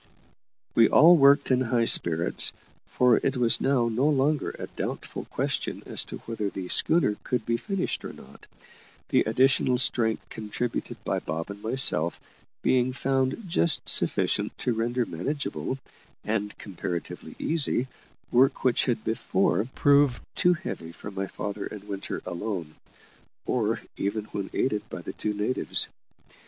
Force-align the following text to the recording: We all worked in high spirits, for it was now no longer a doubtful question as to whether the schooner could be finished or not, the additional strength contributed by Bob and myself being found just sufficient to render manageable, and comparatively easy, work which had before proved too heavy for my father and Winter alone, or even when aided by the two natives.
We 0.73 0.89
all 0.89 1.15
worked 1.15 1.51
in 1.51 1.61
high 1.61 1.85
spirits, 1.85 2.53
for 2.87 3.17
it 3.17 3.37
was 3.37 3.61
now 3.61 3.87
no 3.87 4.09
longer 4.09 4.55
a 4.57 4.65
doubtful 4.65 5.25
question 5.25 5.83
as 5.85 6.03
to 6.05 6.17
whether 6.25 6.49
the 6.49 6.69
schooner 6.69 7.17
could 7.23 7.45
be 7.45 7.55
finished 7.55 8.03
or 8.03 8.11
not, 8.11 8.47
the 9.09 9.19
additional 9.25 9.77
strength 9.77 10.27
contributed 10.29 10.97
by 11.03 11.19
Bob 11.19 11.51
and 11.51 11.61
myself 11.61 12.19
being 12.63 12.91
found 12.93 13.43
just 13.47 13.87
sufficient 13.87 14.57
to 14.57 14.73
render 14.73 15.05
manageable, 15.05 15.77
and 16.23 16.57
comparatively 16.57 17.35
easy, 17.37 17.85
work 18.31 18.63
which 18.63 18.85
had 18.85 19.03
before 19.03 19.65
proved 19.75 20.19
too 20.33 20.55
heavy 20.55 20.91
for 20.91 21.11
my 21.11 21.27
father 21.27 21.67
and 21.67 21.83
Winter 21.83 22.23
alone, 22.25 22.73
or 23.45 23.81
even 23.97 24.25
when 24.33 24.49
aided 24.51 24.81
by 24.89 25.03
the 25.03 25.13
two 25.13 25.35
natives. 25.35 25.89